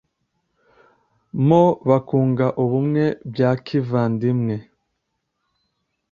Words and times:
mo 1.47 1.63
bakunga 1.87 2.45
ubumwe 2.63 3.05
bya 3.31 3.51
kivandimwe. 3.65 4.55